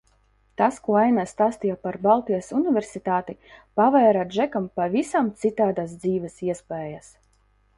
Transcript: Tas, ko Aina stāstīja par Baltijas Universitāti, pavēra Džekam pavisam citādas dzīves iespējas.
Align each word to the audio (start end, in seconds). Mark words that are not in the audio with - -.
Tas, 0.59 0.77
ko 0.85 0.93
Aina 1.01 1.25
stāstīja 1.31 1.75
par 1.87 1.99
Baltijas 2.05 2.49
Universitāti, 2.59 3.35
pavēra 3.81 4.25
Džekam 4.33 4.67
pavisam 4.81 5.31
citādas 5.45 5.95
dzīves 6.07 6.43
iespējas. 6.49 7.17